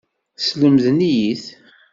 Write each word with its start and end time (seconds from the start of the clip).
Slemden-iyi-t. 0.37 1.43